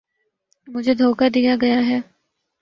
مجھے 0.67 0.93
دھوکا 0.99 1.27
دیا 1.35 1.53
گیا 1.61 1.79
ہے 1.87 1.99